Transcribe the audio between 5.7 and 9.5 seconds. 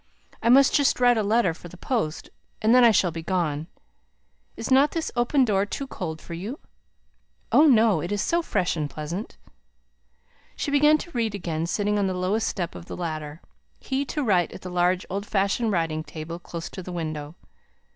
cold for you?" "Oh, no. It is so fresh and pleasant."